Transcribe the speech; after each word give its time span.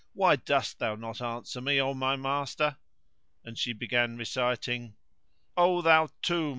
Why 0.13 0.35
dost 0.35 0.79
thou 0.79 0.95
not 0.95 1.21
answer 1.21 1.61
me, 1.61 1.79
O 1.79 1.93
my 1.93 2.15
master? 2.15 2.77
and 3.45 3.55
she 3.55 3.71
began 3.71 4.17
reciting:— 4.17 4.95
O 5.55 5.83
thou 5.83 6.09
tomb! 6.23 6.49